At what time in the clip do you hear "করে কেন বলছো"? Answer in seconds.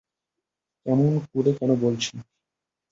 1.25-2.13